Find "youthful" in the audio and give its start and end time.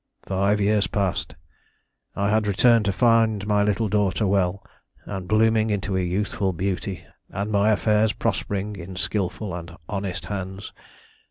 5.95-6.53